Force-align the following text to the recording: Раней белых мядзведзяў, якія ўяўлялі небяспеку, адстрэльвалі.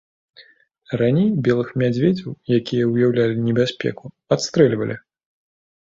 Раней 1.01 1.27
белых 1.47 1.69
мядзведзяў, 1.83 2.31
якія 2.59 2.83
ўяўлялі 2.93 3.35
небяспеку, 3.49 4.05
адстрэльвалі. 4.37 4.95